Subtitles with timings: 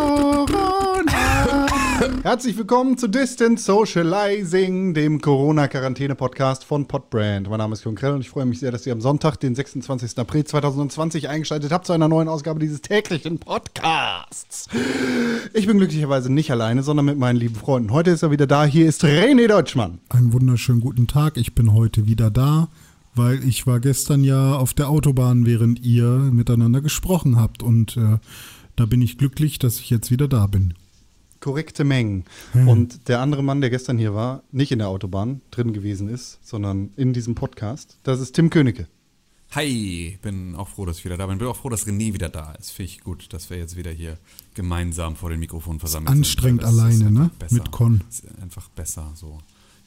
[0.00, 1.66] Corona.
[2.22, 7.50] Herzlich willkommen zu Distance Socializing, dem Corona-Quarantäne-Podcast von Podbrand.
[7.50, 9.54] Mein Name ist Jon Krell und ich freue mich sehr, dass ihr am Sonntag, den
[9.54, 10.16] 26.
[10.18, 14.68] April 2020, eingeschaltet habt zu einer neuen Ausgabe dieses täglichen Podcasts.
[15.52, 17.92] Ich bin glücklicherweise nicht alleine, sondern mit meinen lieben Freunden.
[17.92, 18.64] Heute ist er wieder da.
[18.64, 19.98] Hier ist René Deutschmann.
[20.08, 21.36] Einen wunderschönen guten Tag.
[21.36, 22.68] Ich bin heute wieder da,
[23.14, 27.62] weil ich war gestern ja auf der Autobahn, während ihr miteinander gesprochen habt.
[27.62, 28.16] Und äh,
[28.80, 30.72] da bin ich glücklich, dass ich jetzt wieder da bin.
[31.40, 32.24] Korrekte Mengen.
[32.54, 36.38] Und der andere Mann, der gestern hier war, nicht in der Autobahn drin gewesen ist,
[36.42, 38.88] sondern in diesem Podcast, das ist Tim Königke.
[39.50, 41.38] Hi, bin auch froh, dass ich wieder da bin.
[41.38, 42.70] Bin auch froh, dass René wieder da ist.
[42.70, 44.16] Finde ich gut, dass wir jetzt wieder hier
[44.54, 46.72] gemeinsam vor dem Mikrofon versammelt Anstrengend sind.
[46.72, 47.30] ist alleine, ne?
[47.38, 47.54] Besser.
[47.54, 48.02] Mit Con.
[48.08, 49.38] Ist einfach besser so.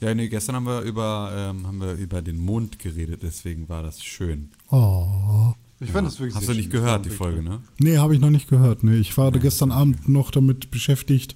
[0.02, 3.84] Ja, nee, gestern haben wir über ähm, haben wir über den Mond geredet, deswegen war
[3.84, 4.52] das schön.
[4.70, 5.54] Oh.
[5.84, 6.82] Ich fand das wirklich Hast sehr du nicht schön.
[6.82, 7.60] gehört, die Folge, ne?
[7.80, 8.84] Nee, habe ich noch nicht gehört.
[8.84, 11.36] Nee, ich war gestern Abend noch damit beschäftigt,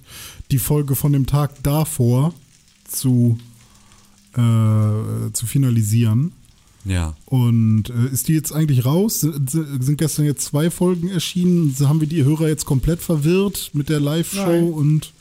[0.50, 2.32] die Folge von dem Tag davor
[2.84, 3.38] zu,
[4.34, 6.32] äh, zu finalisieren.
[6.84, 7.14] Ja.
[7.26, 9.20] Und äh, ist die jetzt eigentlich raus?
[9.20, 11.74] Sind, sind gestern jetzt zwei Folgen erschienen?
[11.80, 14.04] Haben wir die Hörer jetzt komplett verwirrt mit der Nein.
[14.18, 14.68] Live-Show?
[14.68, 15.12] Und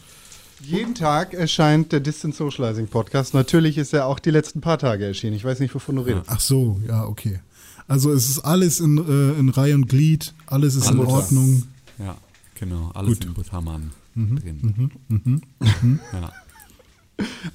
[0.64, 3.34] Jeden Tag erscheint der Distance Socializing Podcast.
[3.34, 5.36] Natürlich ist er auch die letzten paar Tage erschienen.
[5.36, 6.26] Ich weiß nicht, wovon du redest.
[6.30, 7.40] ach so, ja, okay.
[7.88, 11.10] Also es ist alles in, äh, in Reihe und Glied, alles ist in Alles.
[11.12, 11.64] Ordnung.
[12.00, 12.18] Ja,
[12.60, 12.92] genau.
[12.94, 13.26] Alles Gut.
[13.26, 15.42] in Buttermann Mhm, drin.
[16.14, 16.32] Ja.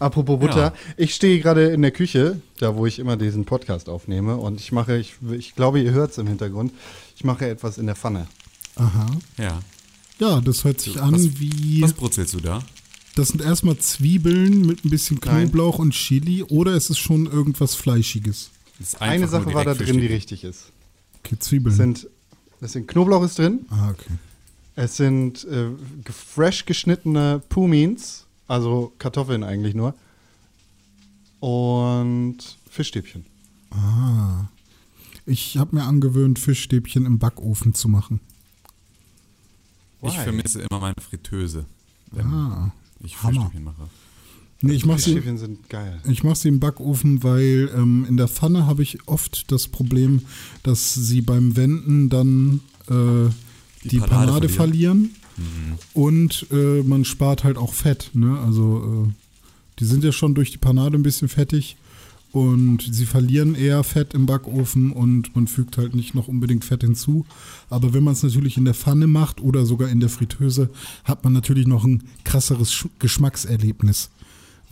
[0.01, 0.73] Apropos Butter, Ja.
[0.97, 4.73] ich stehe gerade in der Küche, da wo ich immer diesen Podcast aufnehme und ich
[4.73, 6.73] mache, ich, ich glaube, ihr hört es im Hintergrund,
[7.17, 8.27] ich mache etwas in der Pfanne.
[8.77, 9.07] Aha.
[9.39, 9.61] ja.
[10.19, 11.83] Ja, das hört sich an Was- wie.
[11.83, 12.63] Was brutzelst du da?
[13.17, 15.49] Das sind erstmal Zwiebeln mit ein bisschen Nein.
[15.51, 18.51] Knoblauch und Chili oder ist es schon irgendwas Fleischiges?
[19.01, 20.73] Eine Sache war da drin, die richtig ist.
[21.21, 21.75] Okay, Es Zwiebeln.
[21.75, 22.09] sind,
[22.61, 24.11] es sind Knoblauch ist drin, ah, okay.
[24.77, 25.71] es sind äh,
[26.11, 29.95] fresh geschnittene Pumins, also Kartoffeln eigentlich nur,
[31.41, 32.39] und
[32.71, 33.27] Fischstäbchen.
[33.71, 34.47] Ah.
[35.27, 38.21] Ich habe mir angewöhnt, Fischstäbchen im Backofen zu machen.
[40.03, 40.23] Ich Why?
[40.25, 41.65] vermisse immer meine Fritteuse,
[42.11, 42.73] wenn Ah.
[43.01, 43.33] ich Hammer.
[43.35, 43.89] Fischstäbchen mache.
[44.65, 46.01] Nee, ich mache sie, sind geil.
[46.09, 50.23] ich mach sie im Backofen, weil ähm, in der Pfanne habe ich oft das Problem,
[50.63, 53.29] dass sie beim Wenden dann äh,
[53.83, 55.11] die, Die Panade, Panade verlieren.
[55.95, 58.11] Und äh, man spart halt auch Fett.
[58.15, 58.39] Ne?
[58.39, 59.13] Also äh,
[59.81, 61.77] die sind ja schon durch die Panade ein bisschen fettig.
[62.31, 66.83] Und sie verlieren eher Fett im Backofen und man fügt halt nicht noch unbedingt Fett
[66.83, 67.27] hinzu.
[67.69, 70.71] Aber wenn man es natürlich in der Pfanne macht oder sogar in der Fritteuse,
[71.05, 74.09] hat man natürlich noch ein krasseres Sch Geschmackserlebnis.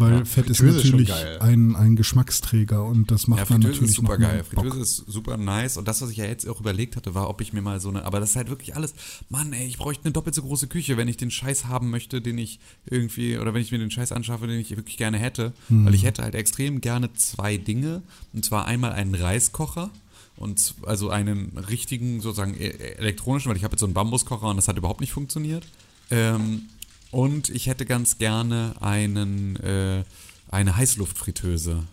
[0.00, 1.38] Weil Ja, Fett ist Fritteuse ist natürlich geil.
[1.40, 4.42] ein, ein Geschmacksträger und das macht Ja, man natürlich ist super geil.
[4.44, 5.76] Fritteuse ist super nice.
[5.76, 7.88] Und das, was ich ja jetzt auch überlegt hatte, war, ob ich mir mal so
[7.90, 8.04] eine.
[8.04, 8.94] Aber das ist halt wirklich alles.
[9.28, 12.20] Mann, ey, ich bräuchte eine doppelt so große Küche, wenn ich den Scheiß haben möchte,
[12.20, 13.38] den ich irgendwie.
[13.38, 15.52] Oder wenn ich mir den Scheiß anschaffe, den ich wirklich gerne hätte.
[15.68, 15.86] Hm.
[15.86, 18.02] Weil ich hätte halt extrem gerne zwei Dinge.
[18.32, 19.90] Und zwar einmal einen Reiskocher.
[20.36, 24.56] Und also einen richtigen, sozusagen e- elektronischen, weil ich habe jetzt so einen Bambuskocher und
[24.56, 25.66] das hat überhaupt nicht funktioniert.
[26.10, 26.62] Ähm,
[27.10, 30.04] und ich hätte ganz gerne einen, äh,
[30.50, 31.84] eine Heißluftfritteuse.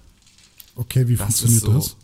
[0.75, 1.97] Okay, wie Das funktioniert so, das?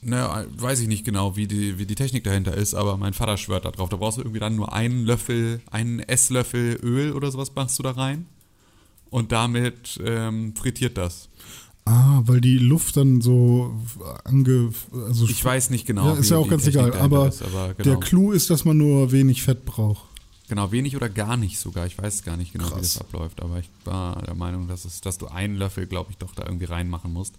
[0.00, 3.36] Naja, weiß ich nicht genau, wie die, wie die Technik dahinter ist, aber mein Vater
[3.36, 3.88] schwört da drauf.
[3.88, 7.82] Da brauchst du irgendwie dann nur einen Löffel, einen Esslöffel Öl oder sowas machst du
[7.82, 8.26] da rein.
[9.10, 11.28] Und damit ähm, frittiert das.
[11.84, 13.74] Ah, weil die Luft dann so
[14.24, 14.70] ange...
[15.06, 16.14] Also Ich weiß nicht genau.
[16.14, 16.92] Ja, ist ja auch ganz egal.
[16.92, 20.02] Aber, aber der genau, Clou ist, dass man nur wenig Fett braucht.
[20.48, 21.86] Genau, wenig oder gar nicht sogar.
[21.86, 22.94] Ich weiß gar nicht genau, wie Krass.
[22.94, 26.18] das abläuft, aber ich war der Meinung, dass, es, dass du einen Löffel, glaube ich,
[26.18, 27.34] doch da irgendwie reinmachen musst.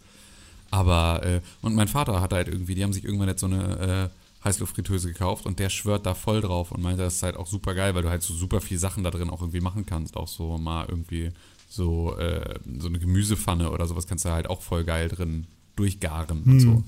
[0.72, 4.12] Aber, äh, und mein Vater hat halt irgendwie, die haben sich irgendwann jetzt so eine
[4.12, 7.48] äh, Heißluftfritteuse gekauft und der schwört da voll drauf und meinte, das ist halt auch
[7.48, 10.16] super geil, weil du halt so super viel Sachen da drin auch irgendwie machen kannst.
[10.16, 11.32] Auch so mal irgendwie
[11.70, 16.44] so, äh, so eine Gemüsepfanne oder sowas kannst du halt auch voll geil drin durchgaren
[16.44, 16.84] und so.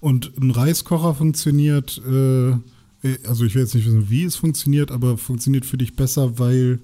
[0.00, 2.54] Und ein Reiskocher funktioniert, äh,
[3.26, 6.80] also ich will jetzt nicht wissen, wie es funktioniert, aber funktioniert für dich besser, weil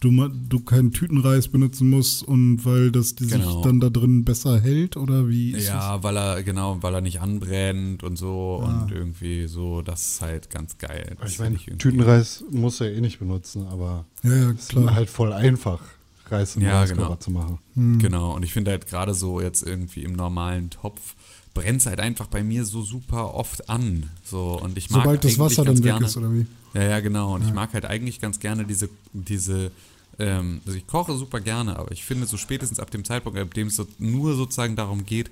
[0.00, 3.62] du, du keinen Tütenreis benutzen musst und weil das die sich Genau.
[3.62, 7.20] dann da drin besser hält oder wie ist Ja, weil er, genau, weil er nicht
[7.20, 8.82] anbrennt und so Ah.
[8.82, 11.16] und irgendwie so, das ist halt ganz geil.
[11.20, 14.30] Das Ich meine, Tütenreis muss er eh nicht benutzen, aber das?
[14.32, 15.80] Ja, ja, es ist halt voll einfach,
[16.28, 17.16] Reis und Ja, Reiskocher genau.
[17.16, 17.58] zu machen.
[17.98, 21.14] Genau, und ich finde halt gerade so jetzt irgendwie im normalen Topf
[21.56, 24.10] brennt es halt einfach bei mir so super oft an.
[24.24, 26.46] So, und ich mag Sobald das Wasser dann weg gerne, ist, oder wie?
[26.74, 27.34] Ja, ja, genau.
[27.34, 29.72] Und ich mag halt eigentlich ganz gerne diese, diese,
[30.18, 33.54] ähm, also ich koche super gerne, aber ich finde so spätestens ab dem Zeitpunkt, ab
[33.54, 35.30] dem es so nur sozusagen darum geht,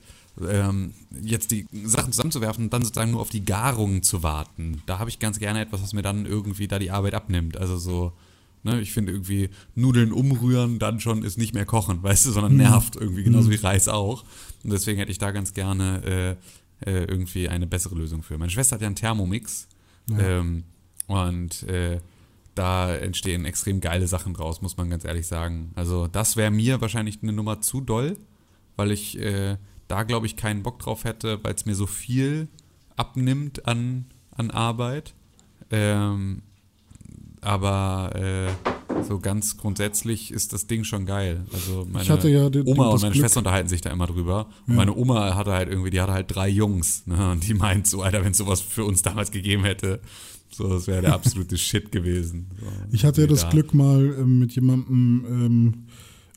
[0.48, 4.82] ähm, jetzt die Sachen zusammenzuwerfen und dann sozusagen nur auf die Garung zu warten.
[4.86, 7.58] Da habe ich ganz gerne etwas, was mir dann irgendwie da die Arbeit abnimmt.
[7.58, 8.12] Also so,
[8.66, 12.56] Ne, ich finde irgendwie Nudeln umrühren dann schon ist nicht mehr kochen, weißt du, sondern
[12.56, 14.24] nervt irgendwie, genauso wie Reis auch.
[14.62, 16.38] Und deswegen hätte ich da ganz gerne
[16.82, 18.38] äh, äh, irgendwie eine bessere Lösung für.
[18.38, 19.68] Meine Schwester hat ja einen Thermomix
[20.18, 20.64] ähm,
[21.06, 22.00] und äh,
[22.54, 25.72] da entstehen extrem geile Sachen draus, muss man ganz ehrlich sagen.
[25.74, 28.16] Also das wäre mir wahrscheinlich eine Nummer zu doll,
[28.76, 29.58] weil ich äh,
[29.88, 32.48] da, glaube ich, keinen Bock drauf hätte, weil es mir so viel
[32.96, 35.14] abnimmt an, an Arbeit.
[35.70, 36.42] Ähm,
[37.44, 41.44] aber äh, so ganz grundsätzlich ist das Ding schon geil.
[41.52, 44.06] Also meine Ich hatte ja den- Oma und meine Glück- Schwester unterhalten sich da immer
[44.06, 44.48] drüber.
[44.66, 47.06] Und meine Oma hatte halt irgendwie, die hatte halt drei Jungs.
[47.06, 47.32] Ne?
[47.32, 50.00] Und die meint so, Alter, wenn es sowas für uns damals gegeben hätte,
[50.50, 52.50] so, das wäre der absolute Shit gewesen.
[52.60, 53.50] So, Ich hatte ja das da.
[53.50, 55.74] Glück mal ähm, mit jemandem ähm,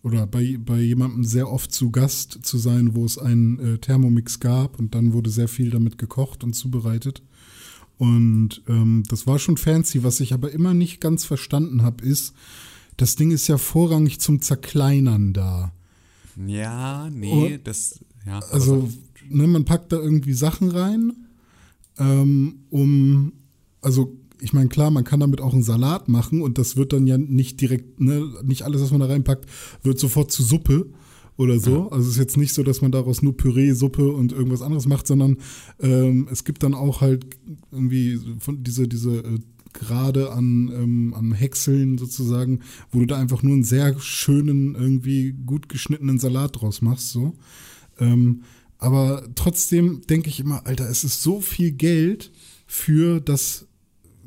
[0.03, 4.39] oder bei, bei jemandem sehr oft zu Gast zu sein, wo es einen äh, Thermomix
[4.39, 7.21] gab und dann wurde sehr viel damit gekocht und zubereitet.
[7.97, 10.03] Und ähm, das war schon fancy.
[10.03, 12.33] Was ich aber immer nicht ganz verstanden habe, ist,
[12.97, 15.71] das Ding ist ja vorrangig zum Zerkleinern da.
[16.45, 18.39] Ja, nee, Und- das, ja.
[18.51, 18.89] Also,
[19.29, 21.13] ne, man packt da irgendwie Sachen rein,
[21.97, 23.33] ähm, um,
[23.81, 27.07] also ich meine, klar, man kann damit auch einen Salat machen und das wird dann
[27.07, 29.45] ja nicht direkt, ne, nicht alles, was man da reinpackt,
[29.81, 30.87] wird sofort zu Suppe
[31.37, 31.89] oder so.
[31.89, 34.87] Also es ist jetzt nicht so, dass man daraus nur Püree, Suppe und irgendwas anderes
[34.87, 35.37] macht, sondern
[35.79, 37.25] ähm, es gibt dann auch halt
[37.71, 39.39] irgendwie von diese, diese äh,
[39.73, 42.61] gerade an, ähm, an Häckseln sozusagen,
[42.91, 47.35] wo du da einfach nur einen sehr schönen, irgendwie gut geschnittenen Salat draus machst, so.
[47.99, 48.43] Ähm,
[48.79, 52.31] aber trotzdem denke ich immer, Alter, es ist so viel Geld
[52.67, 53.67] für das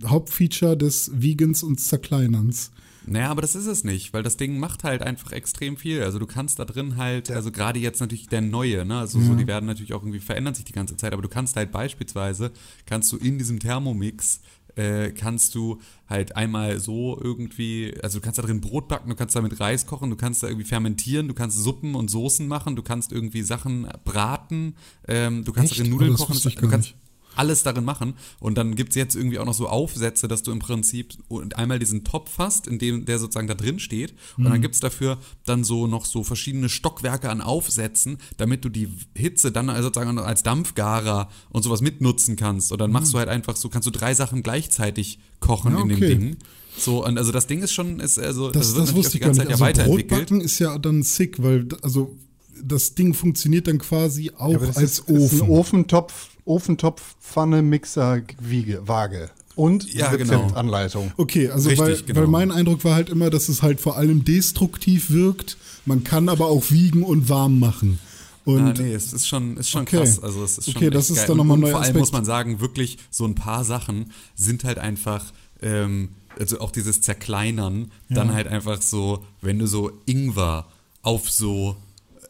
[0.04, 2.70] Hauptfeature des Vegans und Zerkleinerns.
[3.06, 6.02] Naja, aber das ist es nicht, weil das Ding macht halt einfach extrem viel.
[6.02, 8.98] Also du kannst da drin halt, also gerade jetzt natürlich der neue, ne?
[8.98, 11.56] Also so, die werden natürlich auch irgendwie verändern sich die ganze Zeit, aber du kannst
[11.56, 12.52] halt beispielsweise,
[12.86, 14.40] kannst du in diesem Thermomix,
[14.76, 19.16] äh, kannst du halt einmal so irgendwie, also du kannst da drin Brot backen, du
[19.16, 22.76] kannst damit Reis kochen, du kannst da irgendwie fermentieren, du kannst Suppen und Soßen machen,
[22.76, 24.76] du kannst irgendwie Sachen braten,
[25.08, 25.80] ähm, du kannst Echt?
[25.80, 27.09] darin Oh, Nudeln das kochen, du kannst nicht.
[27.36, 28.14] Alles darin machen.
[28.40, 31.56] Und dann gibt es jetzt irgendwie auch noch so Aufsätze, dass du im Prinzip und
[31.56, 34.14] einmal diesen Topf hast, in dem der sozusagen da drin steht.
[34.36, 34.50] Und Mhm.
[34.50, 38.88] dann gibt es dafür dann so noch so verschiedene Stockwerke an Aufsätzen, damit du die
[39.14, 42.72] Hitze dann also sozusagen als Dampfgarer und sowas mitnutzen kannst.
[42.72, 45.78] Und dann machst du halt einfach so, kannst du drei Sachen gleichzeitig kochen Mhm.
[45.78, 46.00] Ja, in dem.
[46.00, 46.36] Ding.
[46.78, 49.16] So, und also das Ding ist schon, ist, also, Das, das, wird das auch wusste
[49.16, 49.36] ich gar nicht.
[49.38, 50.08] Zeit ja Also weiterentwickelt.
[50.08, 52.16] Brotbacken ist ja dann sick, weil also
[52.62, 55.42] das Ding funktioniert dann quasi auch das als ist, ist Ofen.
[55.42, 59.30] ein Ofentopf, Ofentopf, Pfanne, Mixer, Wiege, Waage.
[59.56, 60.40] Und Ja, genau.
[60.40, 61.12] Rezeptanleitung.
[61.16, 62.20] Okay, also Richtig, weil, genau.
[62.20, 65.56] weil mein Eindruck war halt immer, dass es halt vor allem destruktiv wirkt.
[65.86, 67.98] Man kann aber auch wiegen und warm machen.
[68.46, 69.98] Und ah, nee, es ist schon, ist schon Okay.
[69.98, 70.22] krass.
[70.22, 71.26] Also es ist schon Okay, das echt ist geil.
[71.28, 74.78] dann nochmal neuer Vor allem muss man sagen, wirklich so ein paar Sachen sind halt
[74.78, 75.26] einfach,
[75.60, 80.66] ähm, also auch dieses Zerkleinern, dann halt einfach so, wenn du so Ingwer
[81.02, 81.76] auf so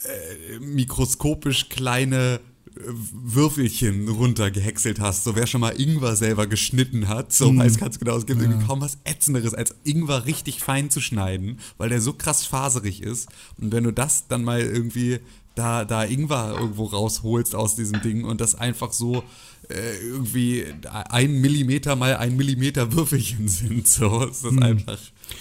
[0.04, 2.40] äh, mikroskopisch kleine
[2.74, 2.80] äh,
[3.12, 8.16] Würfelchen runtergehäckselt hast, so wer schon mal Ingwer selber geschnitten hat, so weiß ganz genau,
[8.16, 12.12] es gibt irgendwie kaum was ätzenderes, als Ingwer richtig fein zu schneiden, weil der so
[12.12, 13.28] krass faserig ist.
[13.60, 15.20] Und wenn du das dann mal irgendwie
[15.54, 19.24] da, da Ingwer irgendwo rausholst aus diesem Ding und das einfach so
[19.68, 24.98] äh, irgendwie ein Millimeter mal ein Millimeter Würfelchen sind, so ist das einfach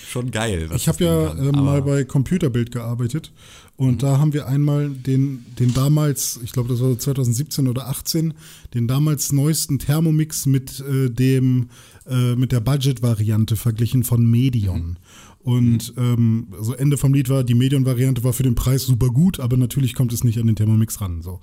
[0.10, 0.70] schon geil.
[0.76, 3.32] Ich habe ja äh, mal bei Computerbild gearbeitet
[3.80, 7.88] und da haben wir einmal den, den damals, ich glaube, das war so 2017 oder
[7.88, 8.34] 18,
[8.74, 11.70] den damals neuesten Thermomix mit äh, dem
[12.06, 15.00] äh, mit der Budget-Variante verglichen von Medion.
[15.40, 19.40] Und ähm, so Ende vom Lied war, die Medion-Variante war für den Preis super gut,
[19.40, 21.22] aber natürlich kommt es nicht an den Thermomix ran.
[21.22, 21.40] So.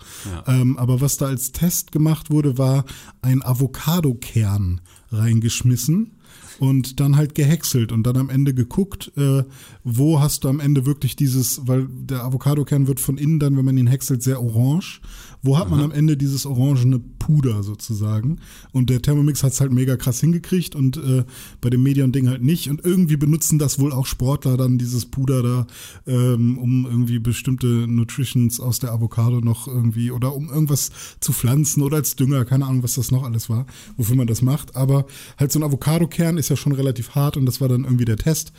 [0.46, 2.84] Ähm, aber was da als Test gemacht wurde, war
[3.22, 6.15] ein Avocado-Kern reingeschmissen
[6.58, 9.42] und dann halt gehäckselt und dann am Ende geguckt, äh,
[9.84, 13.64] wo hast du am Ende wirklich dieses, weil der Avocadokern wird von innen dann, wenn
[13.64, 15.00] man ihn häckselt, sehr orange.
[15.42, 18.38] Wo hat man am Ende dieses orangene Puder sozusagen?
[18.72, 21.24] Und der Thermomix hat es halt mega krass hingekriegt und äh,
[21.60, 22.68] bei dem Medion-Ding halt nicht.
[22.68, 25.66] Und irgendwie benutzen das wohl auch Sportler dann dieses Puder da,
[26.06, 30.90] ähm, um irgendwie bestimmte Nutritions aus der Avocado noch irgendwie oder um irgendwas
[31.20, 33.66] zu pflanzen oder als Dünger, keine Ahnung, was das noch alles war,
[33.96, 34.76] wofür man das macht.
[34.76, 35.06] Aber
[35.38, 38.16] halt so ein Avocadokern ist ja schon relativ hart und das war dann irgendwie der
[38.16, 38.52] Test.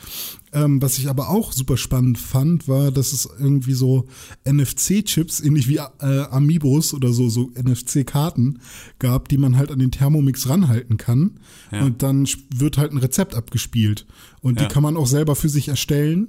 [0.52, 4.06] Ähm, was ich aber auch super spannend fand, war, dass es irgendwie so
[4.44, 5.82] NFC-Chips, ähnlich wie äh,
[6.68, 8.58] Amiibos oder so, so NFC-Karten
[8.98, 11.32] gab, die man halt an den Thermomix ranhalten kann.
[11.72, 11.84] Ja.
[11.84, 14.06] Und dann wird halt ein Rezept abgespielt.
[14.40, 14.66] Und Ja.
[14.66, 16.28] die kann man auch selber für sich erstellen.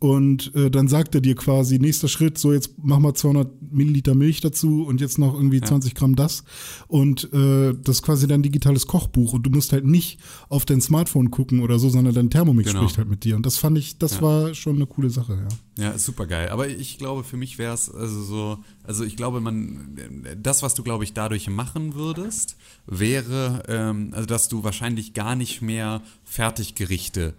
[0.00, 4.14] Und äh, dann sagt er dir quasi, nächster Schritt, so jetzt mach mal 200 Milliliter
[4.14, 6.44] Milch dazu und jetzt noch irgendwie 20 Gramm das.
[6.88, 9.32] Und äh, das ist quasi dein digitales Kochbuch.
[9.32, 10.20] Und du musst halt nicht
[10.50, 12.82] auf dein Smartphone gucken oder so, sondern dein Thermomix Genau.
[12.82, 13.34] spricht halt mit dir.
[13.36, 14.22] Und das fand ich, das Ja.
[14.22, 15.38] war schon eine coole Sache,
[15.78, 15.84] ja.
[15.92, 16.50] Ja, super geil.
[16.50, 19.96] Aber ich glaube, für mich wäre es also so, also ich glaube, man,
[20.40, 25.34] das, was du, glaube ich, dadurch machen würdest, wäre, ähm, also dass du wahrscheinlich gar
[25.34, 27.34] nicht mehr Fertiggerichte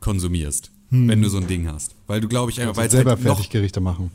[0.00, 1.94] konsumierst, wenn du so ein Ding hast.
[2.06, 4.10] Weil du, glaube ich, einfach, weil selber halt Fertiggerichte machen.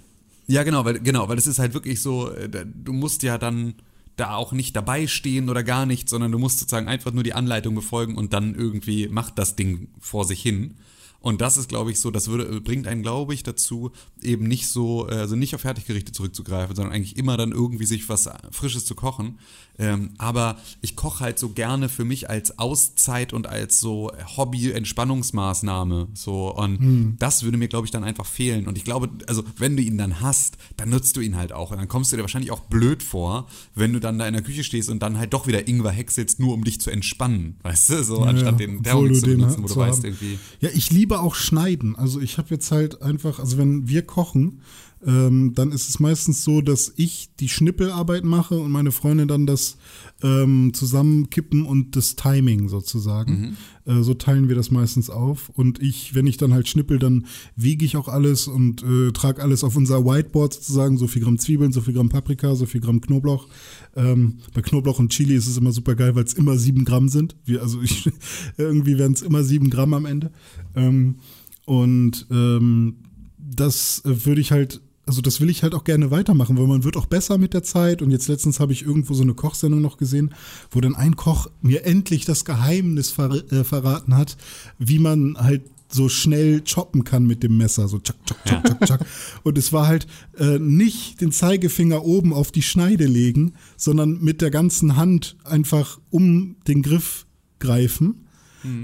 [0.48, 3.75] ja, genau, weil genau, weil es ist halt wirklich so, äh, du musst ja dann
[4.15, 7.34] da auch nicht dabei stehen oder gar nicht, sondern du musst sozusagen einfach nur die
[7.34, 10.75] Anleitung befolgen und dann irgendwie macht das Ding vor sich hin.
[11.19, 14.67] Und das ist, glaube ich, so, das würde, bringt einen, glaube ich, dazu, eben nicht
[14.67, 18.86] so, äh, also nicht auf Fertiggerichte zurückzugreifen, sondern eigentlich immer dann irgendwie sich was Frisches
[18.86, 19.39] zu kochen.
[19.79, 26.07] Ähm, aber ich koche halt so gerne für mich als Auszeit und als so Hobby-Entspannungsmaßnahme.
[26.13, 28.67] So, und das würde mir, glaube ich, dann einfach fehlen.
[28.67, 31.71] Und ich glaube, also wenn du ihn dann hast, dann nutzt du ihn halt auch.
[31.71, 34.43] Und dann kommst du dir wahrscheinlich auch blöd vor, wenn du dann da in der
[34.43, 37.57] Küche stehst und dann halt doch wieder Ingwer häckselst, nur um dich zu entspannen.
[37.62, 40.05] Weißt du, so anstatt den Thermomix du zu benutzen, wo du weißt haben.
[40.05, 40.39] irgendwie.
[40.59, 41.95] Ja, ich liebe auch Schneiden.
[41.95, 44.61] Also ich habe jetzt halt einfach, also wenn wir kochen,
[45.05, 49.45] ähm, dann ist es meistens so, dass ich die Schnippelarbeit mache und meine Freundin dann
[49.45, 49.77] das
[50.23, 53.55] ähm, Zusammenkippen und das Timing sozusagen.
[53.85, 55.49] Äh, so teilen wir das meistens auf.
[55.49, 59.41] Und ich, wenn ich dann halt schnippel, dann wiege ich auch alles und äh, trage
[59.43, 60.97] alles auf unser Whiteboard sozusagen.
[60.97, 63.47] So viel Gramm Zwiebeln, so viel Gramm Paprika, so viel Gramm Knoblauch.
[63.95, 67.09] Ähm, bei Knoblauch und Chili ist es immer super geil, weil es immer sieben Gramm
[67.09, 67.35] sind.
[67.45, 68.09] Wir, also ich,
[68.57, 70.31] irgendwie werden es immer sieben Gramm am Ende.
[70.75, 71.17] Ähm,
[71.65, 72.95] und ähm,
[73.37, 76.83] das äh, würde ich halt, also das will ich halt auch gerne weitermachen, weil man
[76.83, 78.01] wird auch besser mit der Zeit.
[78.01, 80.33] Und jetzt letztens habe ich irgendwo so eine Kochsendung noch gesehen,
[80.69, 84.37] wo dann ein Koch mir endlich das Geheimnis ver äh, verraten hat,
[84.77, 88.85] wie man halt so schnell choppen kann mit dem Messer, so tschak, tschak, tschak, tschak,
[88.85, 89.05] tschak.
[89.43, 90.05] Und es war halt
[90.37, 95.99] äh, nicht den Zeigefinger oben auf die Schneide legen, sondern mit der ganzen Hand einfach
[96.09, 97.25] um den Griff
[97.59, 98.27] greifen.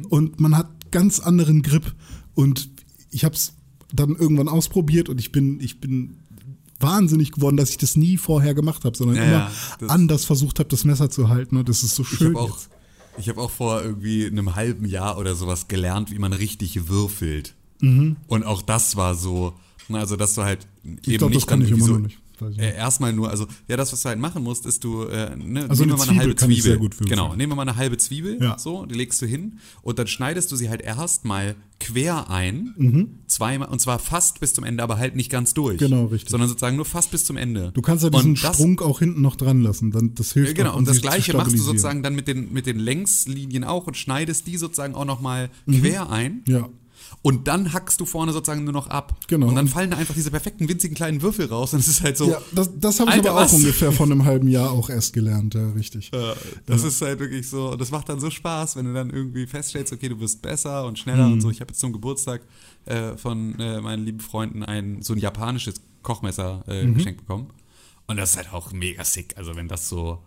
[0.09, 1.93] Und man hat ganz anderen Grip.
[2.33, 2.69] Und
[3.11, 3.53] ich habe es
[3.93, 6.17] dann irgendwann ausprobiert und ich bin, ich bin
[6.79, 10.59] wahnsinnig geworden, dass ich das nie vorher gemacht habe, sondern Ja, immer das- anders versucht
[10.59, 11.55] habe, das Messer zu halten.
[11.57, 12.35] Und das ist so Ich schön.
[12.35, 12.57] habe auch,
[13.17, 17.53] ich hab auch vor irgendwie einem halben Jahr oder sowas gelernt, wie man richtig würfelt.
[17.79, 19.53] Und auch das war so,
[19.89, 20.99] also dass du halt eben Mhm.
[21.05, 22.17] Ich glaube, das nicht kann dann ich immer so, nicht.
[22.43, 22.75] Weiß ich Äh, nicht.
[22.77, 25.83] erstmal nur, also ja, das, was du halt machen musst, ist du, äh, ne, Also
[25.85, 26.61] nehmen wir eine mal eine halbe Zwiebel.
[26.61, 27.09] sehr gut würfeln.
[27.09, 28.57] genau, nehmen wir mal eine halbe Zwiebel, Ja.
[28.57, 33.67] so, die legst du hin und dann schneidest du sie halt erstmal quer ein, zweimal,
[33.67, 35.75] und zwar fast bis zum Ende, aber halt nicht ganz durch.
[35.81, 35.85] Mhm.
[35.85, 36.29] Genau, richtig.
[36.29, 37.71] Sondern sozusagen nur fast bis zum Ende.
[37.73, 39.91] Du kannst ja diesen Und das- Strunk auch hinten noch dran lassen.
[39.91, 42.27] Dann, das hilft ja, genau, auch, um und das gleiche machst du sozusagen dann mit
[42.29, 45.81] den, mit den Längslinien auch und schneidest die sozusagen auch nochmal Mhm.
[45.81, 46.43] quer ein.
[46.47, 46.69] Ja.
[47.21, 49.17] Und dann hackst du vorne sozusagen nur noch ab.
[49.27, 49.47] Genau.
[49.47, 52.17] Und dann fallen da einfach diese perfekten winzigen kleinen Würfel raus und es ist halt
[52.17, 52.29] so.
[52.31, 53.53] Ja, das, das habe ich Alter, aber auch was?
[53.53, 56.11] ungefähr vor einem halben Jahr auch erst gelernt, ja, richtig.
[56.13, 56.33] Ja,
[56.65, 59.45] das ist halt wirklich so, und das macht dann so Spaß, wenn du dann irgendwie
[59.47, 61.33] feststellst, okay, du wirst besser und schneller Mhm.
[61.33, 61.49] und so.
[61.49, 62.41] Ich habe jetzt zum Geburtstag
[62.85, 66.95] äh, von äh, meinen lieben Freunden ein so ein japanisches Kochmesser äh, Mhm.
[66.95, 67.47] geschenkt bekommen.
[68.07, 69.37] Und das ist halt auch mega sick.
[69.37, 70.19] Also wenn das so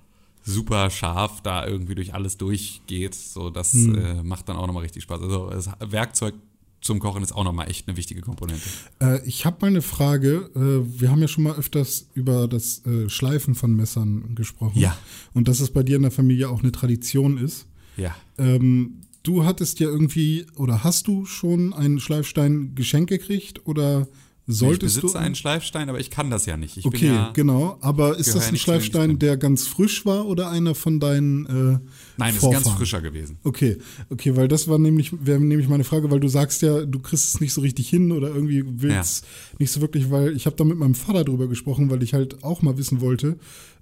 [0.43, 3.95] super scharf da irgendwie durch alles durchgeht, so das Mhm.
[3.97, 5.21] äh, macht dann auch nochmal richtig Spaß.
[5.21, 6.35] Also das Werkzeug
[6.81, 8.63] zum Kochen ist auch nochmal echt eine wichtige Komponente.
[9.01, 10.51] Äh, ich habe mal eine Frage.
[10.55, 14.79] Äh, wir haben ja schon mal öfters über das äh, Schleifen von Messern gesprochen.
[14.79, 14.97] Ja.
[15.35, 17.67] Und dass es bei dir in der Familie auch eine Tradition ist.
[17.97, 18.15] Ja.
[18.39, 23.67] Ähm, du hattest ja irgendwie, oder hast du schon einen Schleifstein geschenkt gekriegt?
[23.67, 24.07] Oder
[24.47, 25.25] solltest ich besitze du?
[25.25, 26.77] einen Schleifstein, aber ich kann das ja nicht.
[26.77, 27.79] Ich Okay, ja, genau.
[27.81, 31.51] Aber ist das ja ein Schleifstein, der ganz frisch war oder einer von deinen äh,
[31.51, 31.81] Nein,
[32.17, 32.65] das ist Vorfahren?
[32.65, 33.39] ganz frischer gewesen.
[33.43, 37.01] Okay, okay, weil das war nämlich, wäre nämlich meine Frage, weil du sagst ja, du
[37.01, 39.27] kriegst es nicht so richtig hin oder irgendwie willst
[39.59, 42.45] nicht so wirklich, weil ich habe da mit meinem Vater drüber gesprochen, weil ich halt
[42.45, 43.39] auch mal wissen wollte,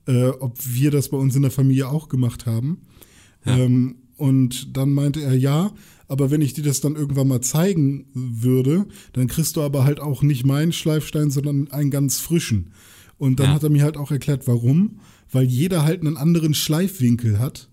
[0.06, 2.82] äh, ob wir das bei uns in der Familie auch gemacht haben.
[3.46, 5.72] Ähm, und dann meinte er ja,
[6.08, 10.00] aber wenn ich dir das dann irgendwann mal zeigen würde, dann kriegst du aber halt
[10.00, 12.72] auch nicht meinen Schleifstein, sondern einen ganz frischen.
[13.18, 13.54] Und dann Ja.
[13.54, 15.00] hat er mir halt auch erklärt, warum.
[15.30, 17.68] Weil jeder halt einen anderen Schleifwinkel hat.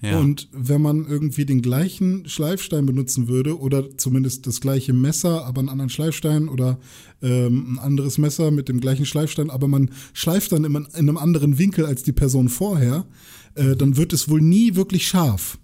[0.00, 0.18] Ja.
[0.18, 5.60] Und wenn man irgendwie den gleichen Schleifstein benutzen würde oder zumindest das gleiche Messer, aber
[5.60, 6.80] einen anderen Schleifstein oder
[7.22, 11.18] ähm, ein anderes Messer mit dem gleichen Schleifstein, aber man schleift dann immer in einem
[11.18, 13.06] anderen Winkel als die Person vorher,
[13.54, 15.58] äh, dann wird es wohl nie wirklich scharf.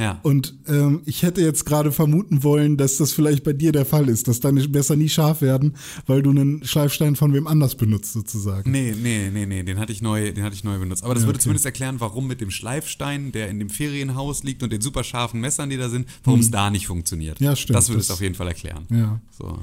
[0.00, 0.18] Ja.
[0.22, 4.08] Und ähm, ich hätte jetzt gerade vermuten wollen, dass das vielleicht bei dir der Fall
[4.08, 5.76] ist, dass deine Messer nie scharf werden,
[6.06, 8.70] weil du einen Schleifstein von wem anders benutzt sozusagen.
[8.70, 11.04] Nee, nee, nee, nee, den hatte ich neu, den hatte ich neu benutzt.
[11.04, 11.42] Aber das Ja, würde okay.
[11.44, 15.40] zumindest erklären, warum mit dem Schleifstein, der in dem Ferienhaus liegt und den super scharfen
[15.40, 17.38] Messern, die da sind, warum es da nicht funktioniert.
[17.38, 17.46] Hm.
[17.46, 17.76] Ja, stimmt.
[17.76, 18.86] Das würde es auf jeden Fall erklären.
[18.90, 19.20] Ja.
[19.38, 19.58] So.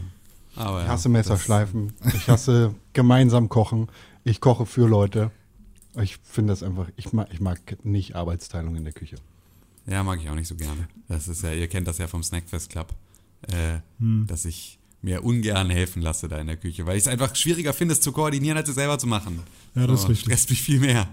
[0.56, 1.94] Aber Ich ja, hasse Messerschleifen.
[2.16, 3.88] Ich hasse gemeinsam kochen.
[4.24, 5.32] Ich koche für Leute.
[6.02, 9.16] Ich finde das einfach, ich mag, ich mag nicht Arbeitsteilung in der Küche.
[9.90, 10.88] Ja, mag ich auch nicht so gerne.
[11.08, 12.94] Das ist ja, ihr kennt das ja vom Snackfest Club,
[13.48, 14.26] äh, Hm.
[14.28, 17.72] dass ich mir ungern helfen lasse da in der Küche, weil ich es einfach schwieriger
[17.74, 19.40] finde, es zu koordinieren, als es selber zu machen.
[19.76, 20.26] Ja, das ist So, richtig.
[20.26, 21.08] Stresst mich viel mehr.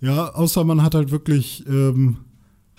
[0.00, 2.18] Ja, außer man hat halt wirklich ähm,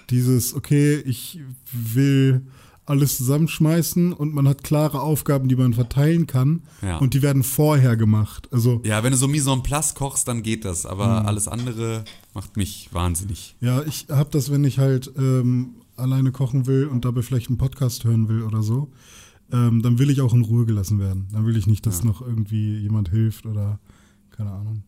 [0.10, 1.40] dieses, okay, ich
[1.72, 2.46] will
[2.88, 6.98] alles zusammenschmeißen und man hat klare Aufgaben, die man verteilen kann Ja.
[6.98, 8.48] und die werden vorher gemacht.
[8.52, 11.26] Also Ja, wenn du so mise en place kochst, dann geht das, aber Hm.
[11.28, 12.04] alles andere
[12.34, 13.56] macht mich wahnsinnig.
[13.62, 17.58] ja, ich habe das, wenn ich halt ähm, alleine kochen will und dabei vielleicht einen
[17.58, 18.90] Podcast hören will oder so,
[19.52, 21.28] ähm, dann will ich auch in Ruhe gelassen werden.
[21.32, 23.80] Dann will ich nicht, dass noch irgendwie jemand hilft oder
[24.32, 24.84] keine Ahnung.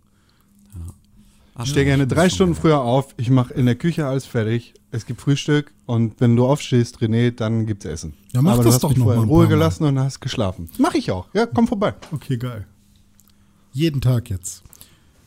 [1.61, 3.13] Ich stehe gerne drei Stunden früher auf.
[3.17, 4.73] Ich mache in der Küche alles fertig.
[4.91, 8.15] Es gibt Frühstück und wenn du aufstehst, René, dann gibt's Essen.
[8.33, 9.99] Ja, mach Aber das du hast doch mich noch vorher mal in Ruhe gelassen und
[9.99, 10.69] hast geschlafen.
[10.79, 11.27] Mach ich auch.
[11.33, 11.93] Ja, komm vorbei.
[12.11, 12.65] Okay, geil.
[13.71, 14.63] Jeden Tag jetzt.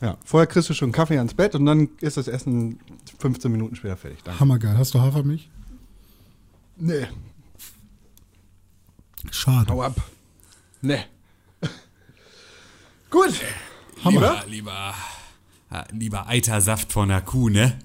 [0.01, 2.79] Ja, vorher kriegst du schon Kaffee ans Bett und dann ist das Essen
[3.19, 4.19] 15 Minuten später fertig.
[4.25, 4.39] Danke.
[4.41, 4.77] Hammergeil.
[4.77, 5.49] Hast du Hafermilch?
[6.75, 7.07] Nee,
[9.31, 9.71] Schade.
[9.71, 9.95] hau ab.
[10.81, 10.99] Nee.
[13.09, 13.33] Gut.
[14.03, 14.93] Lieber, lieber,
[15.71, 17.79] ja, lieber Eitersaft von der Kuh, ne?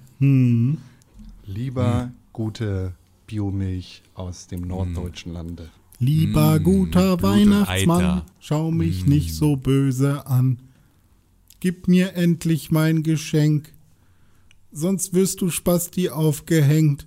[1.48, 2.92] Lieber gute
[3.26, 5.70] Biomilch aus dem norddeutschen Lande.
[5.98, 8.26] Lieber guter Blut und Weihnachtsmann, Eiter.
[8.38, 10.58] schau mich nicht so böse an.
[11.60, 13.72] Gib mir endlich mein Geschenk,
[14.72, 17.06] sonst wirst du Spasti aufgehängt.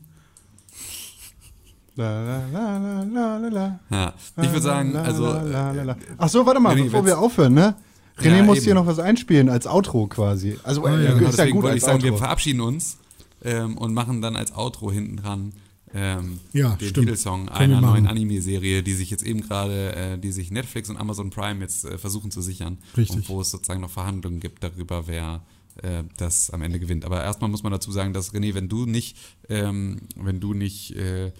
[1.95, 3.79] La, la, la, la, la, la, la.
[3.91, 5.95] Ja, ich würde sagen, also, äh.
[6.17, 7.75] Ach so, warte mal, René, bevor wir aufhören, ne?
[8.17, 8.65] René Ja, muss eben.
[8.65, 10.57] hier noch was einspielen als Outro quasi.
[10.63, 12.23] Also äh, ja, genau, ist ja deswegen gut wollte als ich sagen, wir Outro.
[12.23, 12.97] verabschieden uns
[13.43, 15.53] ähm, und machen dann als Outro hinten dran
[15.93, 17.07] ähm, Ja, den stimmt.
[17.07, 18.07] Titelsong einer neuen.
[18.07, 21.97] Anime-Serie, die sich jetzt eben gerade, äh, die sich Netflix und Amazon Prime jetzt äh,
[21.97, 22.77] versuchen zu sichern.
[22.95, 23.15] Richtig.
[23.15, 25.41] Und wo es sozusagen noch Verhandlungen gibt darüber, wer
[25.81, 27.05] äh, das am Ende gewinnt.
[27.05, 29.17] Aber erstmal muss man dazu sagen, dass René, wenn du nicht,
[29.49, 31.31] ähm, wenn du nicht äh,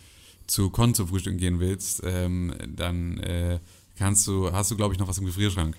[0.48, 3.60] zu Con zu Frühstück gehen willst, ähm, dann äh,
[4.02, 5.78] kannst du, hast du, glaube ich, noch was im Gefrierschrank.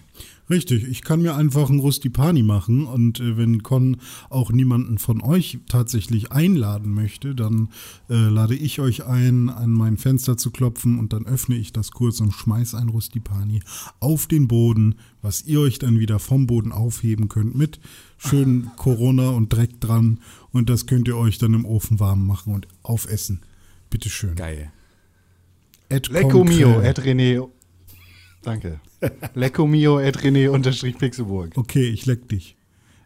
[0.48, 3.96] Richtig, ich kann mir einfach einen Rustipani machen und äh, wenn Con
[4.30, 7.70] auch niemanden von euch tatsächlich einladen möchte, dann
[8.08, 11.90] äh, lade ich euch ein, an mein Fenster zu klopfen und dann öffne ich das
[11.90, 13.60] kurz und schmeiß ein Rustipani
[13.98, 17.80] auf den Boden, was ihr euch dann wieder vom Boden aufheben könnt mit
[18.18, 20.20] schön Corona und Dreck dran
[20.52, 23.40] und das könnt ihr euch dann im Ofen warm machen und aufessen.
[23.90, 24.36] Bitteschön.
[24.36, 24.70] Geil.
[25.88, 27.48] Ed Lecco mio, at René.
[28.42, 28.80] Danke.
[29.34, 31.56] Lecco mio, at René unterstrich Pixelburg.
[31.56, 32.56] Okay, ich leck dich.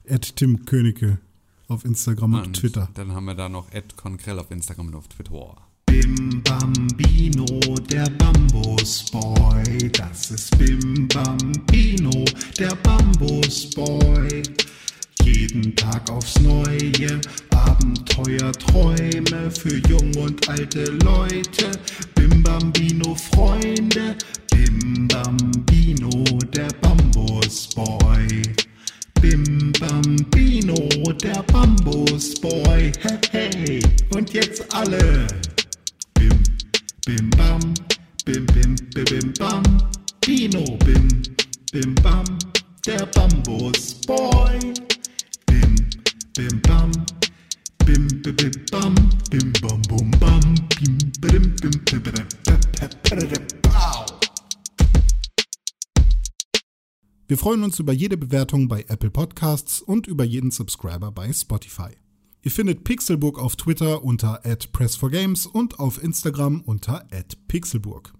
[0.04, 1.18] Ed Tim Königke
[1.68, 2.88] auf Instagram und, Und Twitter.
[2.94, 5.56] Dann haben wir da noch Ed Conkrell auf Instagram und auf Twitter.
[5.86, 7.46] Bim Bambino,
[7.90, 9.90] der Bambusboy.
[9.92, 12.24] Das ist Bim Bambino,
[12.58, 14.42] der Bambusboy.
[15.22, 17.20] Jeden Tag aufs Neue,
[17.50, 21.72] Abenteuer, Träume für jung und alte Leute.
[22.14, 24.16] Bim Bambino, Freunde.
[24.66, 26.10] Bim Bambino,
[26.52, 28.42] der Bambusboy.
[29.20, 30.88] Bim Bambino,
[31.22, 32.90] der Bambusboy.
[33.00, 35.28] Hey, hey, und jetzt alle.
[36.14, 36.42] Bim,
[37.06, 37.60] bim, bam,
[38.24, 39.62] bim, bim, bim, bim, bam.
[40.20, 41.22] Bino, bim,
[41.70, 42.24] bim, bam,
[57.46, 61.90] freuen uns über jede Bewertung bei Apple Podcasts und über jeden Subscriber bei Spotify.
[62.42, 67.06] Ihr findet Pixelburg auf Twitter unter @press4games und auf Instagram unter
[67.46, 68.15] @pixelburg.